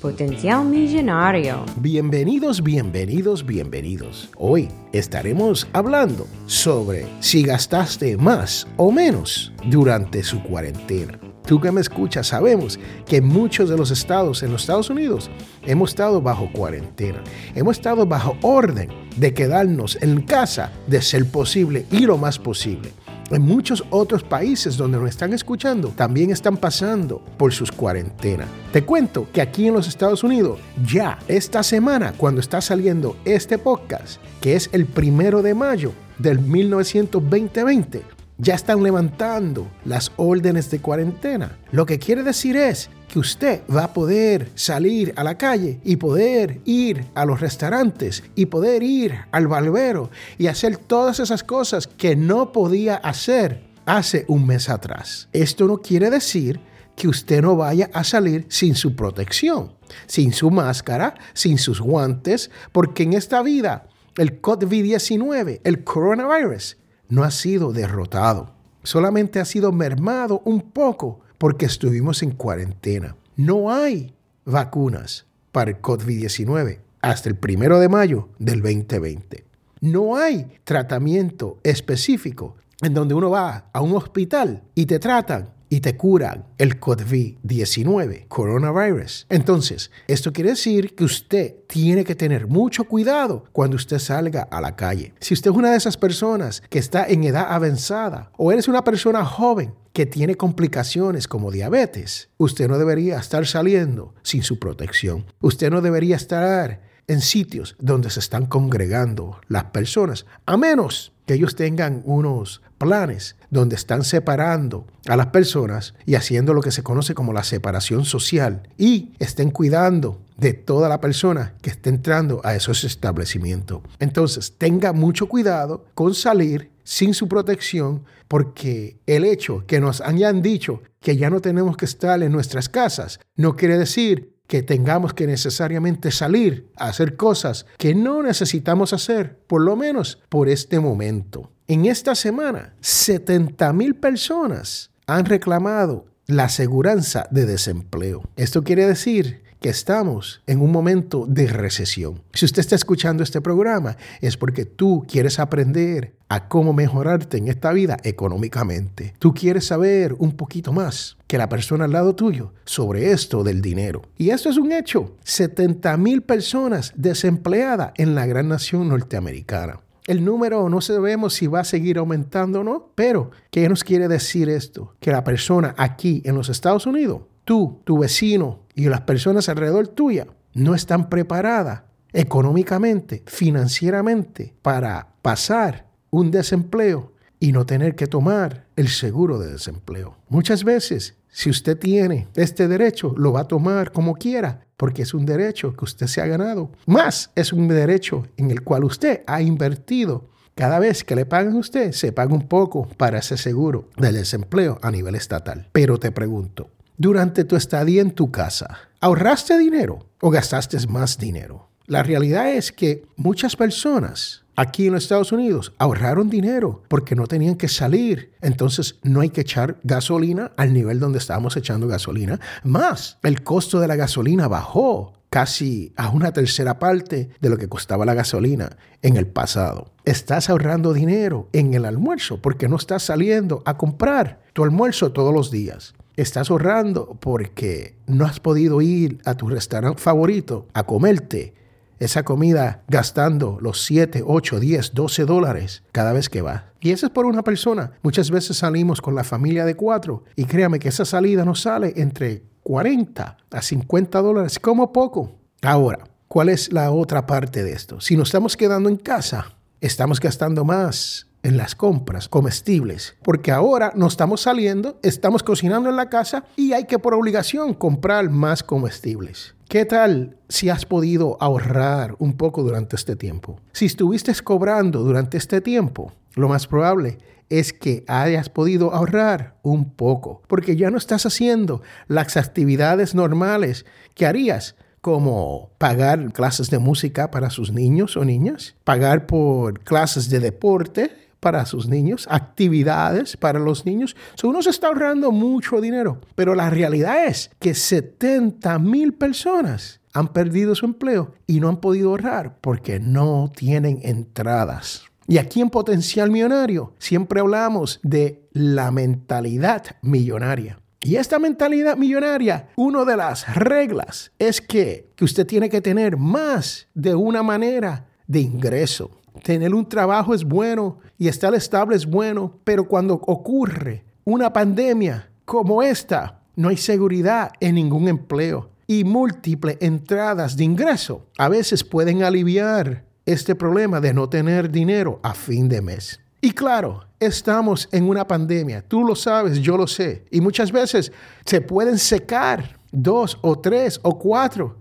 [0.00, 1.66] Potencial Millonario.
[1.76, 4.30] Bienvenidos, bienvenidos, bienvenidos.
[4.38, 11.20] Hoy estaremos hablando sobre si gastaste más o menos durante su cuarentena.
[11.46, 15.30] Tú que me escuchas, sabemos que muchos de los estados en los Estados Unidos
[15.66, 17.22] hemos estado bajo cuarentena.
[17.54, 22.92] Hemos estado bajo orden de quedarnos en casa de ser posible y lo más posible
[23.30, 28.48] en muchos otros países donde nos están escuchando también están pasando por sus cuarentenas.
[28.72, 33.58] Te cuento que aquí en los Estados Unidos, ya esta semana, cuando está saliendo este
[33.58, 40.80] podcast, que es el primero de mayo del 1920, ya están levantando las órdenes de
[40.80, 41.58] cuarentena.
[41.72, 45.96] Lo que quiere decir es que usted va a poder salir a la calle y
[45.96, 51.86] poder ir a los restaurantes y poder ir al barbero y hacer todas esas cosas
[51.86, 55.28] que no podía hacer hace un mes atrás.
[55.32, 56.60] Esto no quiere decir
[56.96, 59.72] que usted no vaya a salir sin su protección,
[60.06, 66.76] sin su máscara, sin sus guantes, porque en esta vida el COVID-19, el coronavirus,
[67.10, 73.16] no ha sido derrotado, solamente ha sido mermado un poco porque estuvimos en cuarentena.
[73.36, 74.14] No hay
[74.44, 79.44] vacunas para el COVID-19 hasta el primero de mayo del 2020.
[79.80, 85.80] No hay tratamiento específico en donde uno va a un hospital y te tratan y
[85.80, 89.26] te curan el COVID-19, coronavirus.
[89.30, 94.60] Entonces, esto quiere decir que usted tiene que tener mucho cuidado cuando usted salga a
[94.60, 95.14] la calle.
[95.20, 98.84] Si usted es una de esas personas que está en edad avanzada o eres una
[98.84, 105.24] persona joven que tiene complicaciones como diabetes, usted no debería estar saliendo sin su protección.
[105.40, 111.34] Usted no debería estar en sitios donde se están congregando las personas, a menos que
[111.34, 116.82] ellos tengan unos planes donde están separando a las personas y haciendo lo que se
[116.82, 122.40] conoce como la separación social y estén cuidando de toda la persona que esté entrando
[122.42, 123.80] a esos establecimientos.
[124.00, 130.42] Entonces, tenga mucho cuidado con salir sin su protección porque el hecho que nos hayan
[130.42, 135.14] dicho que ya no tenemos que estar en nuestras casas no quiere decir que tengamos
[135.14, 140.80] que necesariamente salir a hacer cosas que no necesitamos hacer, por lo menos por este
[140.80, 141.52] momento.
[141.68, 148.22] En esta semana, 70 mil personas han reclamado la aseguranza de desempleo.
[148.34, 152.22] Esto quiere decir que estamos en un momento de recesión.
[152.32, 157.48] Si usted está escuchando este programa es porque tú quieres aprender a cómo mejorarte en
[157.48, 159.14] esta vida económicamente.
[159.18, 163.60] Tú quieres saber un poquito más que la persona al lado tuyo sobre esto del
[163.60, 164.02] dinero.
[164.16, 165.16] Y esto es un hecho.
[165.24, 169.80] 70 mil personas desempleadas en la gran nación norteamericana.
[170.06, 174.08] El número no sabemos si va a seguir aumentando o no, pero ¿qué nos quiere
[174.08, 174.94] decir esto?
[174.98, 179.88] Que la persona aquí en los Estados Unidos, tú, tu vecino y las personas alrededor
[179.88, 181.82] tuya no están preparadas
[182.14, 190.16] económicamente, financieramente, para pasar un desempleo y no tener que tomar el seguro de desempleo.
[190.30, 195.12] Muchas veces, si usted tiene este derecho, lo va a tomar como quiera, porque es
[195.12, 196.72] un derecho que usted se ha ganado.
[196.86, 200.30] Más es un derecho en el cual usted ha invertido.
[200.54, 204.14] Cada vez que le pagan a usted, se paga un poco para ese seguro del
[204.14, 205.68] desempleo a nivel estatal.
[205.72, 211.70] Pero te pregunto, durante tu estadía en tu casa, ¿ahorraste dinero o gastaste más dinero?
[211.86, 217.26] La realidad es que muchas personas aquí en los Estados Unidos ahorraron dinero porque no
[217.26, 218.34] tenían que salir.
[218.42, 222.38] Entonces no hay que echar gasolina al nivel donde estábamos echando gasolina.
[222.64, 227.70] Más, el costo de la gasolina bajó casi a una tercera parte de lo que
[227.70, 229.94] costaba la gasolina en el pasado.
[230.04, 235.32] Estás ahorrando dinero en el almuerzo porque no estás saliendo a comprar tu almuerzo todos
[235.32, 235.94] los días.
[236.20, 241.54] Estás ahorrando porque no has podido ir a tu restaurante favorito a comerte
[241.98, 246.64] esa comida gastando los 7, 8, 10, 12 dólares cada vez que vas.
[246.78, 247.92] Y eso es por una persona.
[248.02, 251.94] Muchas veces salimos con la familia de cuatro y créame que esa salida nos sale
[251.96, 255.38] entre 40 a 50 dólares como poco.
[255.62, 257.98] Ahora, ¿cuál es la otra parte de esto?
[258.02, 263.92] Si nos estamos quedando en casa, estamos gastando más en las compras comestibles, porque ahora
[263.94, 268.62] no estamos saliendo, estamos cocinando en la casa y hay que por obligación comprar más
[268.62, 269.54] comestibles.
[269.68, 273.60] ¿Qué tal si has podido ahorrar un poco durante este tiempo?
[273.72, 279.90] Si estuviste cobrando durante este tiempo, lo más probable es que hayas podido ahorrar un
[279.90, 286.78] poco, porque ya no estás haciendo las actividades normales que harías como pagar clases de
[286.78, 293.36] música para sus niños o niñas, pagar por clases de deporte para sus niños, actividades
[293.36, 294.14] para los niños.
[294.42, 300.28] uno se está ahorrando mucho dinero, pero la realidad es que 70 mil personas han
[300.28, 305.04] perdido su empleo y no han podido ahorrar porque no tienen entradas.
[305.26, 310.80] Y aquí en Potencial Millonario siempre hablamos de la mentalidad millonaria.
[311.02, 316.16] Y esta mentalidad millonaria, una de las reglas es que, que usted tiene que tener
[316.16, 319.10] más de una manera de ingreso.
[319.42, 325.28] Tener un trabajo es bueno y estar estable es bueno, pero cuando ocurre una pandemia
[325.44, 331.84] como esta, no hay seguridad en ningún empleo y múltiples entradas de ingreso a veces
[331.84, 336.18] pueden aliviar este problema de no tener dinero a fin de mes.
[336.40, 341.12] Y claro, estamos en una pandemia, tú lo sabes, yo lo sé, y muchas veces
[341.44, 344.78] se pueden secar dos o tres o cuatro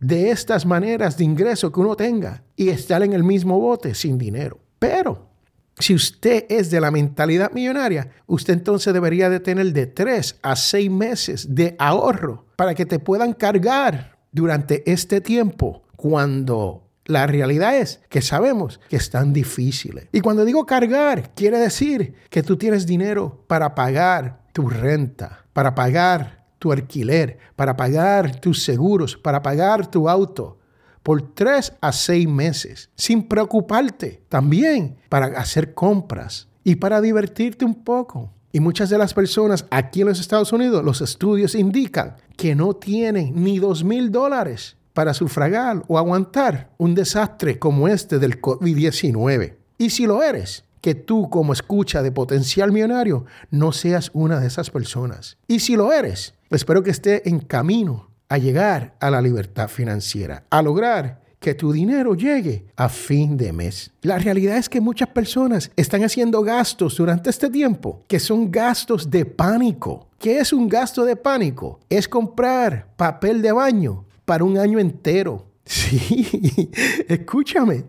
[0.00, 4.16] de estas maneras de ingreso que uno tenga y estar en el mismo bote sin
[4.16, 4.58] dinero.
[4.78, 5.31] Pero
[5.78, 10.56] si usted es de la mentalidad millonaria, usted entonces debería de tener de tres a
[10.56, 17.76] seis meses de ahorro para que te puedan cargar durante este tiempo cuando la realidad
[17.76, 20.08] es que sabemos que están difíciles.
[20.12, 25.74] Y cuando digo cargar, quiere decir que tú tienes dinero para pagar tu renta, para
[25.74, 30.58] pagar tu alquiler, para pagar tus seguros, para pagar tu auto
[31.02, 34.22] por tres a seis meses, sin preocuparte.
[34.28, 38.30] También para hacer compras y para divertirte un poco.
[38.52, 42.74] Y muchas de las personas aquí en los Estados Unidos, los estudios indican que no
[42.74, 49.56] tienen ni dos mil dólares para sufragar o aguantar un desastre como este del COVID-19.
[49.78, 54.48] Y si lo eres, que tú como escucha de potencial millonario no seas una de
[54.48, 55.38] esas personas.
[55.48, 60.44] Y si lo eres, espero que esté en camino a llegar a la libertad financiera,
[60.48, 63.90] a lograr que tu dinero llegue a fin de mes.
[64.00, 69.10] La realidad es que muchas personas están haciendo gastos durante este tiempo que son gastos
[69.10, 70.08] de pánico.
[70.18, 71.80] ¿Qué es un gasto de pánico?
[71.90, 75.48] Es comprar papel de baño para un año entero.
[75.64, 76.70] Sí,
[77.08, 77.84] escúchame,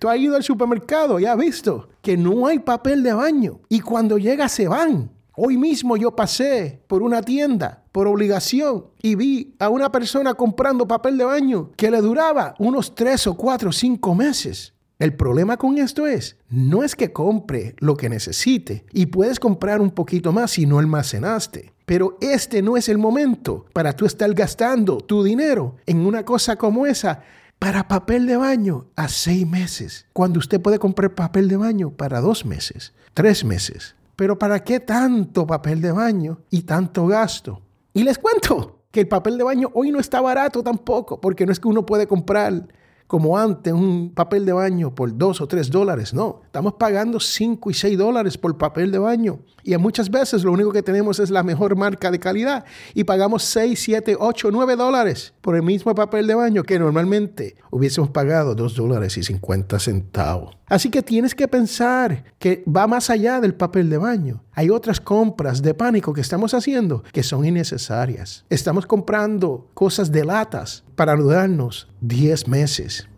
[0.00, 3.80] tú has ido al supermercado y has visto que no hay papel de baño y
[3.80, 5.10] cuando llega se van.
[5.38, 10.88] Hoy mismo yo pasé por una tienda por obligación y vi a una persona comprando
[10.88, 14.72] papel de baño que le duraba unos tres o cuatro o cinco meses.
[14.98, 19.82] El problema con esto es, no es que compre lo que necesite y puedes comprar
[19.82, 21.74] un poquito más si no almacenaste.
[21.84, 26.56] Pero este no es el momento para tú estar gastando tu dinero en una cosa
[26.56, 27.20] como esa
[27.58, 32.22] para papel de baño a seis meses, cuando usted puede comprar papel de baño para
[32.22, 33.96] dos meses, tres meses.
[34.16, 37.60] Pero ¿para qué tanto papel de baño y tanto gasto?
[37.92, 41.52] Y les cuento que el papel de baño hoy no está barato tampoco, porque no
[41.52, 42.66] es que uno puede comprar
[43.06, 46.12] como antes un papel de baño por dos o tres dólares.
[46.12, 49.40] No, estamos pagando cinco y seis dólares por papel de baño.
[49.62, 52.64] Y muchas veces lo único que tenemos es la mejor marca de calidad
[52.94, 57.56] y pagamos seis, siete, ocho, nueve dólares por el mismo papel de baño que normalmente
[57.70, 60.56] hubiésemos pagado dos dólares y cincuenta centavos.
[60.68, 64.42] Así que tienes que pensar que va más allá del papel de baño.
[64.52, 68.44] Hay otras compras de pánico que estamos haciendo que son innecesarias.
[68.48, 73.08] Estamos comprando cosas de latas para durarnos 10 meses.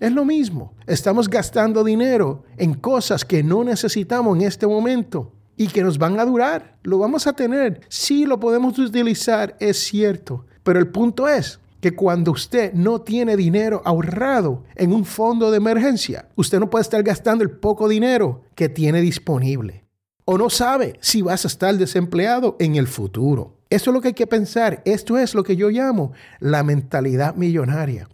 [0.00, 0.74] Es lo mismo.
[0.86, 6.18] Estamos gastando dinero en cosas que no necesitamos en este momento y que nos van
[6.18, 6.76] a durar.
[6.82, 7.80] Lo vamos a tener.
[7.88, 10.44] Sí lo podemos utilizar, es cierto.
[10.62, 15.58] Pero el punto es que cuando usted no tiene dinero ahorrado en un fondo de
[15.58, 19.84] emergencia, usted no puede estar gastando el poco dinero que tiene disponible.
[20.24, 23.55] O no sabe si vas a estar desempleado en el futuro.
[23.68, 24.82] Eso es lo que hay que pensar.
[24.84, 28.08] Esto es lo que yo llamo la mentalidad millonaria.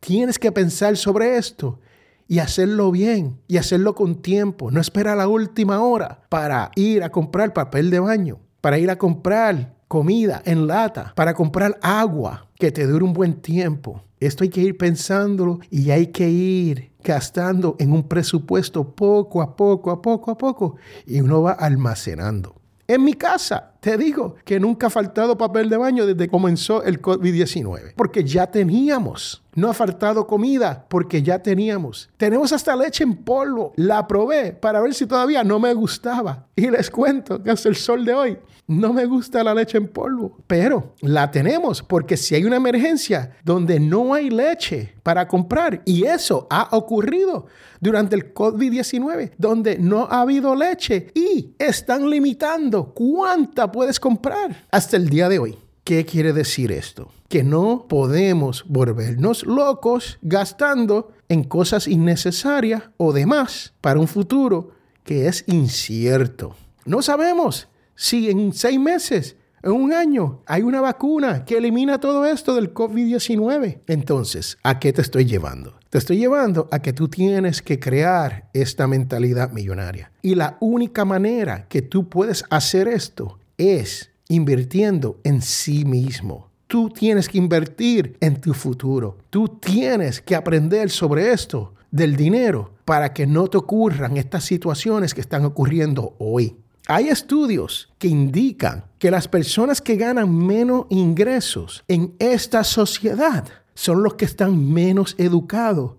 [0.00, 1.80] Tienes que pensar sobre esto
[2.28, 4.70] y hacerlo bien y hacerlo con tiempo.
[4.70, 8.98] No esperar la última hora para ir a comprar papel de baño, para ir a
[8.98, 14.02] comprar comida en lata, para comprar agua que te dure un buen tiempo.
[14.20, 19.56] Esto hay que ir pensándolo y hay que ir gastando en un presupuesto poco a
[19.56, 22.54] poco, a poco a poco, y uno va almacenando.
[22.86, 26.84] En mi casa, te digo que nunca ha faltado papel de baño desde que comenzó
[26.84, 29.42] el COVID-19, porque ya teníamos.
[29.56, 32.08] No ha faltado comida porque ya teníamos.
[32.16, 33.72] Tenemos hasta leche en polvo.
[33.74, 36.46] La probé para ver si todavía no me gustaba.
[36.54, 39.88] Y les cuento que hasta el sol de hoy no me gusta la leche en
[39.88, 40.38] polvo.
[40.46, 46.04] Pero la tenemos porque si hay una emergencia donde no hay leche para comprar, y
[46.04, 47.46] eso ha ocurrido
[47.80, 54.96] durante el COVID-19, donde no ha habido leche y están limitando cuánta puedes comprar hasta
[54.96, 55.58] el día de hoy.
[55.84, 57.10] ¿Qué quiere decir esto?
[57.28, 64.70] Que no podemos volvernos locos gastando en cosas innecesarias o demás para un futuro
[65.02, 66.54] que es incierto.
[66.84, 72.26] No sabemos si en seis meses, en un año, hay una vacuna que elimina todo
[72.26, 73.80] esto del COVID-19.
[73.88, 75.74] Entonces, ¿a qué te estoy llevando?
[75.90, 80.10] Te estoy llevando a que tú tienes que crear esta mentalidad millonaria.
[80.22, 83.38] Y la única manera que tú puedes hacer esto
[83.70, 86.50] es invirtiendo en sí mismo.
[86.66, 89.18] Tú tienes que invertir en tu futuro.
[89.28, 95.12] Tú tienes que aprender sobre esto del dinero para que no te ocurran estas situaciones
[95.12, 96.56] que están ocurriendo hoy.
[96.88, 104.02] Hay estudios que indican que las personas que ganan menos ingresos en esta sociedad son
[104.02, 105.96] los que están menos educados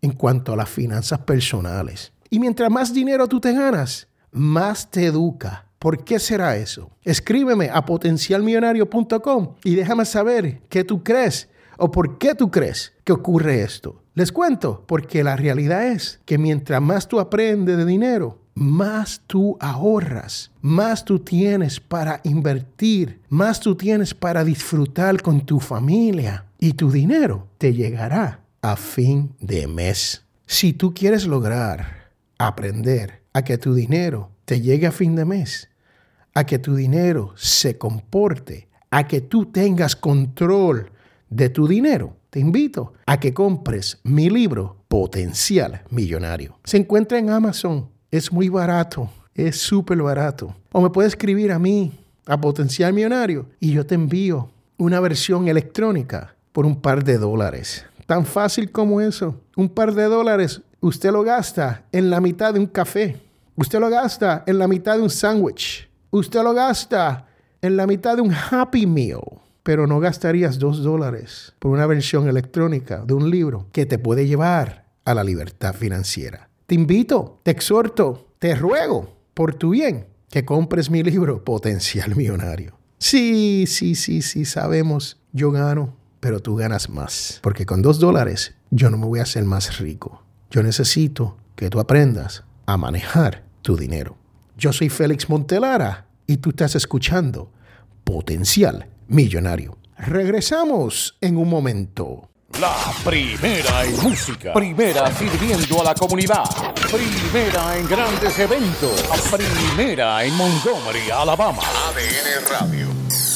[0.00, 2.12] en cuanto a las finanzas personales.
[2.30, 6.90] Y mientras más dinero tú te ganas, más te educa ¿Por qué será eso?
[7.02, 13.12] Escríbeme a potencialmillonario.com y déjame saber qué tú crees o por qué tú crees que
[13.12, 14.02] ocurre esto.
[14.14, 19.56] Les cuento, porque la realidad es que mientras más tú aprendes de dinero, más tú
[19.60, 26.72] ahorras, más tú tienes para invertir, más tú tienes para disfrutar con tu familia y
[26.72, 30.24] tu dinero te llegará a fin de mes.
[30.46, 35.68] Si tú quieres lograr aprender a que tu dinero te llegue a fin de mes,
[36.32, 40.90] a que tu dinero se comporte, a que tú tengas control
[41.28, 46.58] de tu dinero, te invito a que compres mi libro Potencial Millonario.
[46.64, 50.56] Se encuentra en Amazon, es muy barato, es súper barato.
[50.72, 51.92] O me puedes escribir a mí,
[52.24, 57.84] a Potencial Millonario, y yo te envío una versión electrónica por un par de dólares.
[58.06, 59.38] Tan fácil como eso.
[59.56, 63.27] Un par de dólares, usted lo gasta en la mitad de un café
[63.60, 65.90] Usted lo gasta en la mitad de un sándwich.
[66.12, 67.26] Usted lo gasta
[67.60, 69.20] en la mitad de un Happy Meal.
[69.64, 74.28] Pero no gastarías dos dólares por una versión electrónica de un libro que te puede
[74.28, 76.48] llevar a la libertad financiera.
[76.66, 82.78] Te invito, te exhorto, te ruego por tu bien que compres mi libro Potencial Millonario.
[82.98, 87.40] Sí, sí, sí, sí, sabemos, yo gano, pero tú ganas más.
[87.42, 90.22] Porque con dos dólares yo no me voy a hacer más rico.
[90.48, 94.16] Yo necesito que tú aprendas a manejar tu dinero.
[94.56, 97.52] Yo soy Félix Montelara y tú estás escuchando
[98.02, 99.76] Potencial Millonario.
[99.98, 102.30] Regresamos en un momento.
[102.58, 106.44] La primera en música, primera sirviendo a la comunidad,
[106.90, 111.60] primera en grandes eventos, primera en Montgomery, Alabama.
[111.60, 113.27] ADN Radio.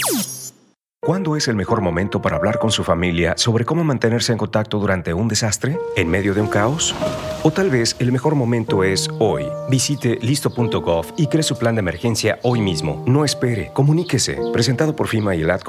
[1.05, 4.79] ¿Cuándo es el mejor momento para hablar con su familia sobre cómo mantenerse en contacto
[4.79, 5.77] durante un desastre?
[5.97, 6.95] ¿En medio de un caos?
[7.43, 9.43] O tal vez el mejor momento es hoy.
[9.69, 13.03] Visite listo.gov y cree su plan de emergencia hoy mismo.
[13.05, 14.39] No espere, comuníquese.
[14.53, 15.63] Presentado por FIMA y el Ad.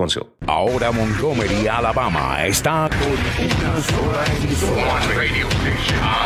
[0.45, 4.99] Ahora Montgomery, Alabama está con una sola emisora.
[5.15, 5.47] Radio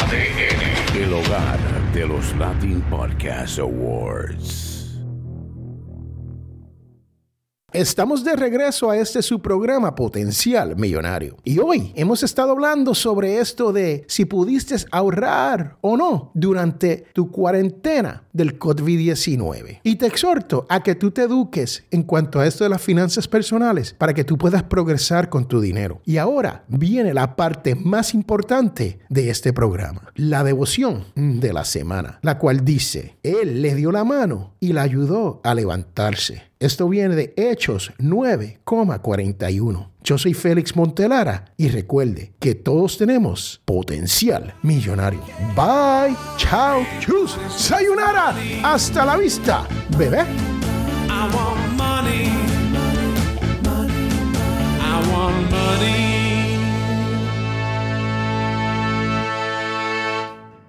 [0.01, 0.97] ADN.
[0.97, 1.59] El hogar
[1.93, 4.66] de los Latin Podcast Awards.
[7.77, 11.37] Estamos de regreso a este su programa Potencial Millonario.
[11.43, 17.29] Y hoy hemos estado hablando sobre esto de si pudiste ahorrar o no durante tu
[17.29, 19.81] cuarentena del COVID-19.
[19.83, 23.27] Y te exhorto a que tú te eduques en cuanto a esto de las finanzas
[23.27, 26.01] personales para que tú puedas progresar con tu dinero.
[26.03, 32.17] Y ahora viene la parte más importante de este programa, la devoción de la semana,
[32.23, 36.47] la cual dice, Él le dio la mano y la ayudó a levantarse.
[36.59, 39.91] Esto viene de Hechos 9,41.
[40.03, 45.21] Yo soy Félix Montelara y recuerde que todos tenemos potencial millonario.
[45.55, 48.33] Bye, chao, chus, sayonara,
[48.63, 49.67] hasta la vista,
[49.99, 50.21] bebé.
[50.21, 52.31] I want money,
[54.79, 56.06] I want money.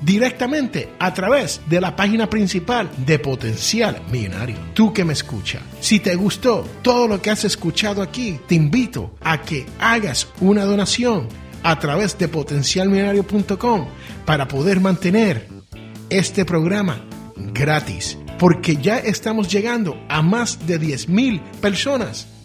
[0.00, 4.56] directamente a través de la página principal de Potencial Millonario.
[4.74, 9.14] Tú que me escucha, si te gustó todo lo que has escuchado aquí, te invito
[9.20, 11.28] a que hagas una donación
[11.62, 13.86] a través de potencialmillonario.com
[14.24, 15.48] para poder mantener
[16.10, 17.04] este programa
[17.36, 22.26] gratis, porque ya estamos llegando a más de 10 mil personas